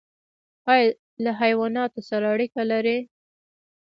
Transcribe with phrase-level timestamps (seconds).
[0.73, 2.99] ایا له حیواناتو سره اړیکه لرئ؟